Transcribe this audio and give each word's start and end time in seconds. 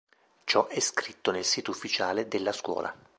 Ciò 0.45 0.65
è 0.65 0.79
scritto 0.79 1.29
nel 1.29 1.45
sito 1.45 1.69
ufficiale 1.69 2.27
della 2.27 2.53
scuola. 2.53 2.91